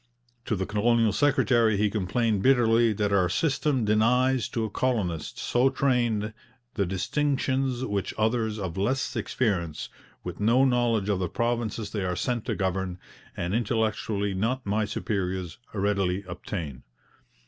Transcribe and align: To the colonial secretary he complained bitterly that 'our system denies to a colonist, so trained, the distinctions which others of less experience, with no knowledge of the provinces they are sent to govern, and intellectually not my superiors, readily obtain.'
To 0.45 0.55
the 0.55 0.65
colonial 0.65 1.13
secretary 1.13 1.77
he 1.77 1.91
complained 1.91 2.41
bitterly 2.41 2.91
that 2.93 3.13
'our 3.13 3.29
system 3.29 3.85
denies 3.85 4.49
to 4.49 4.63
a 4.65 4.69
colonist, 4.71 5.37
so 5.37 5.69
trained, 5.69 6.33
the 6.73 6.87
distinctions 6.87 7.85
which 7.85 8.11
others 8.17 8.57
of 8.57 8.77
less 8.79 9.15
experience, 9.15 9.89
with 10.23 10.39
no 10.39 10.65
knowledge 10.65 11.07
of 11.09 11.19
the 11.19 11.29
provinces 11.29 11.91
they 11.91 12.03
are 12.03 12.15
sent 12.15 12.45
to 12.45 12.55
govern, 12.55 12.97
and 13.37 13.53
intellectually 13.53 14.33
not 14.33 14.65
my 14.65 14.85
superiors, 14.85 15.59
readily 15.71 16.23
obtain.' 16.27 16.81